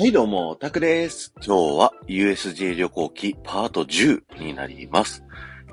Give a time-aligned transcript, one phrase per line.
[0.00, 1.30] はいどうも、タクです。
[1.44, 5.22] 今日は USJ 旅行記パート10になります。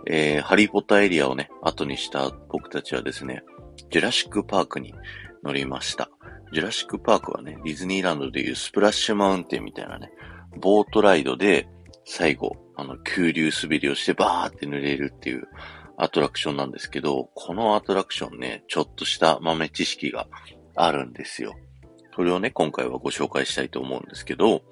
[0.06, 3.42] えー、ハリーポッターエリアをね、後にした僕たちはですね、
[3.90, 4.94] ジュラシックパークに
[5.46, 6.10] 乗りました。
[6.52, 10.12] ジュラシックパークはね、ディズニーランドでいうスプラッシュマウンテンみたいなね、
[10.60, 11.70] ボートライドで
[12.04, 15.48] 最後、あの、急流滑りをしてバーって濡れるっていう
[15.96, 20.28] アトラクションなんですけど、このアトラクションね、ちょっとした豆知識が
[20.76, 21.56] あるんですよ。
[22.18, 24.64] それをね、今回はご紹介したいと思うんですけど、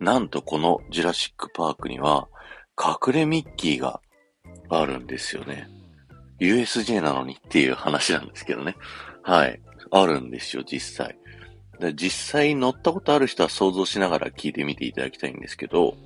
[0.00, 2.28] なんとこのジュラシックパークには、
[2.78, 4.02] 隠れミッキーが
[4.68, 5.66] あるんですよね。
[6.40, 8.76] USJ なのにっていう話なんですけどね。
[9.22, 9.62] はい。
[9.90, 11.16] あるんですよ、実際。
[11.94, 15.96] 実際乗ったことある人は想像しながら聞いてみていただきたいんですけど、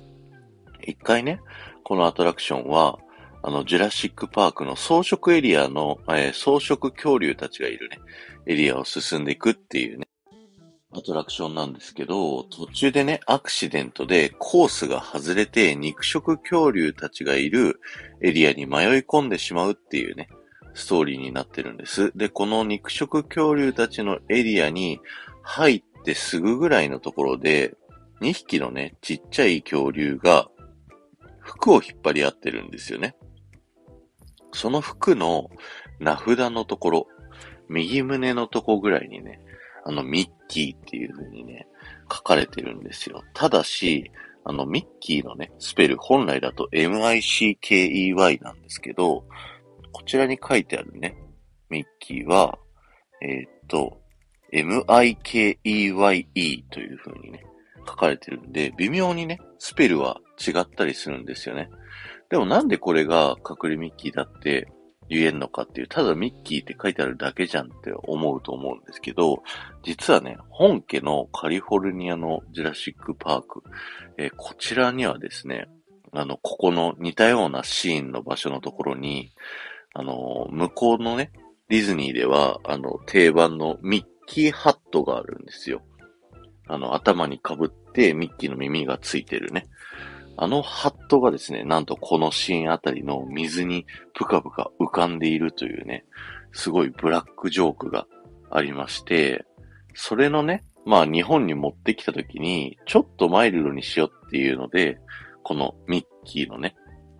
[0.87, 1.41] 一回ね、
[1.83, 2.99] このアトラクションは、
[3.43, 7.99] あの、ジュラシックパークの装飾エリアの、えー、装飾恐竜たちがいるね、
[8.47, 10.07] エリアを進んでいくっていうね、
[10.91, 17.79] アトラクションなんですけど、途中でね、アクシデントでコースが外れて肉食恐竜たちがいる
[18.21, 20.29] エリアに迷い込んでしまうっていうね、
[20.73, 22.11] ストーリーになってるんです。
[22.15, 24.99] で、この肉食恐竜たちのエリアに
[25.43, 27.75] 入ってすぐぐらいのところで、
[28.21, 30.49] 2匹のね、ちっちゃい恐竜が
[31.39, 33.15] 服を引っ張り合ってるんですよね。
[34.53, 35.51] その服の
[35.99, 37.07] 名札のところ、
[37.67, 39.39] 右胸のとこぐらいにね、
[39.85, 41.67] あの、ミッキーっていう風にね、
[42.11, 43.23] 書かれてるんですよ。
[43.33, 44.11] ただし、
[44.43, 49.25] あの、ミッキーのね、スペル、本来だと M-I-C-K-E-Y なんですけど、
[49.91, 51.15] こちらに書いてあるね、
[51.69, 52.57] ミッキーは、
[53.21, 54.01] えー、っと、
[54.51, 57.45] M-I-K-E-Y-E という風にね、
[57.87, 61.69] 書かれてるんで、微妙にね、スペルは違ったりするんですよね。
[62.29, 64.71] でもなんでこれが隠れミッキーだって
[65.09, 69.43] 言えんのかっていう、ただミッキーって書いてあるだけじゃんって思うと思うんですけど、
[69.83, 73.63] 実はね、本家のカリフォルニアのジュラシックパーク、
[74.17, 75.67] えー、こちらにはですね、
[76.11, 79.31] あの、ここの似たようなシーンの場所のところに、
[79.93, 81.31] あの、向こうのね、
[81.69, 85.81] ディズニーでは、あの、定番のミッキーハットがあるんですよ。
[86.67, 89.65] あの、頭に被ってミッキーの耳がついてるね。
[90.41, 96.05] あのハットがですね、なんとこのシーンあたりの水にぷかぷか浮かんでいるというね、
[96.53, 98.07] すごいブラックジョークが
[98.49, 99.45] ありまして、
[99.93, 104.97] それのね、まあ日本に持ってきた時に、ちょっとマイルドにしようっていうので、
[105.43, 106.73] このミッキーのね、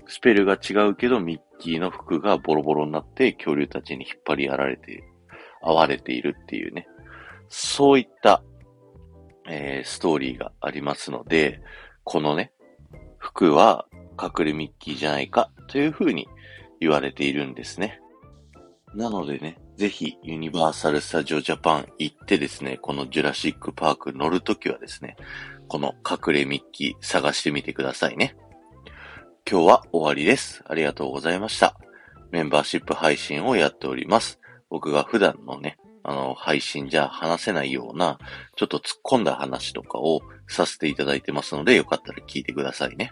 [0.08, 5.04] スペルが違うけどミッキーの服がボロボロになって恐竜たちに引っ張りやられて、
[5.62, 6.88] 会われているっていうね、
[7.50, 8.44] そういった、
[9.50, 11.60] えー、ストーリーがありますので、
[12.06, 12.54] このね、
[13.30, 13.86] 服は
[14.20, 16.28] 隠れミッキーじゃないかというふうに
[16.80, 18.02] 言われているんですね。
[18.96, 25.16] なのでね、ぜひユニバーサル・スタジオ・ジャパン行ってですね、このジュラシック・パーク乗るときはですね、
[25.68, 28.36] この隠れミッキー探してみてくださいね。
[29.50, 30.64] 今日は終わりです。
[30.68, 31.78] ありがとうございました。
[32.32, 34.40] メンバーシップ配信をやっております。
[34.72, 38.18] 僕が普段のね、あの、配信じゃ話せないような、
[38.56, 43.12] ちょっと突っ込んだ話とかをさせていただいてますので、よかったら聞いてくださいね。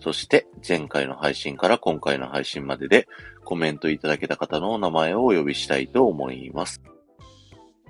[0.00, 3.08] そして、前回の配信から今回の配信までで
[3.44, 6.82] コメントいただけた方のお名前をお呼びしたいと思います。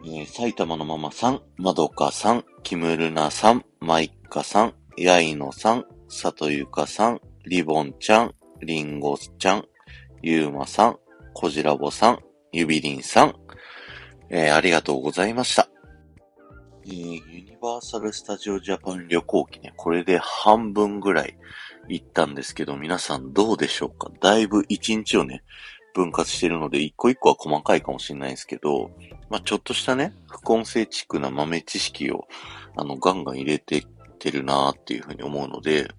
[0.04, 9.64] えー、埼玉のママさん、まどかさん、キムルナさん、マイカさん、ヤイノさん、さとゆかさん、リボンちゃん、リンゴちゃん、
[10.22, 10.98] ゆうまさん、
[11.34, 12.18] こじらぼさん、
[12.52, 13.34] ゆびりんさん、
[14.30, 15.67] えー、ありがとうございました。
[16.90, 21.36] え、ユニバーサル・スタジオ・ジャパン旅行記ね、これで半分ぐらい
[21.88, 24.10] 行ったんですけど、皆さんどうでしょうか？
[24.20, 25.42] だいぶ一日をね、
[25.94, 28.90] 分割してるので、一個一個は細かいかもしれないですけど、
[29.28, 32.26] まあ、ちょっとしたね、不根性チックな豆知識を、
[32.76, 33.86] あの、ガンガン入れてっ
[34.18, 35.90] てるなーっていうふうに思うので、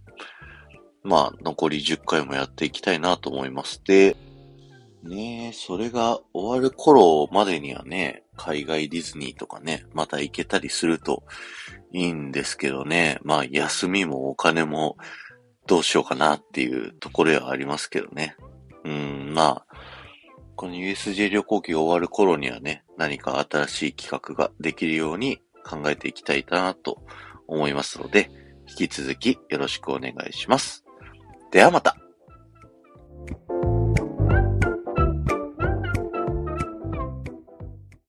[1.04, 3.82] まあ、残り10回もやっていきたいなと思います。
[3.84, 4.16] で、
[5.04, 11.24] ねえ、それが終わる頃までにはね、海外ディズニーとかね、また行けたりすると
[11.92, 14.96] いいんですけどね、まあ休みもお金も
[15.68, 18.38] どうしようかなっていうところはありますけどね。
[18.86, 19.76] うん、まあ、
[20.56, 27.04] この USJ 旅行記が終わる頃にはね、何か新しい企画ができるように考えていきたいなと
[27.46, 28.32] 思いますので、
[28.70, 30.86] 引き続きよろしくお願いします。
[31.52, 31.98] ではまた